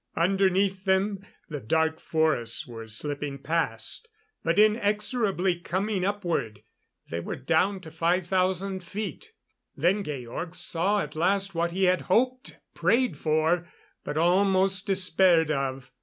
Underneath 0.15 0.85
them, 0.85 1.19
the 1.47 1.59
dark 1.59 1.99
forests 1.99 2.65
were 2.65 2.87
slipping 2.87 3.37
past; 3.37 4.07
but 4.43 4.57
inexorably 4.57 5.59
coming 5.59 6.03
upward. 6.03 6.63
They 7.09 7.19
were 7.19 7.35
down 7.35 7.81
to 7.81 7.91
5,000 7.91 8.83
feet; 8.83 9.31
then 9.75 10.03
Georg 10.03 10.55
saw 10.55 11.01
at 11.03 11.15
last 11.15 11.53
what 11.53 11.69
he 11.71 11.83
had 11.83 12.01
hoped, 12.09 12.57
prayed 12.73 13.15
for, 13.15 13.69
but 14.03 14.17
almost 14.17 14.87
despaired 14.87 15.51
of. 15.51 15.91